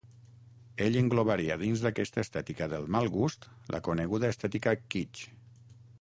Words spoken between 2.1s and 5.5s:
estètica del mal gust la coneguda estètica kitsch.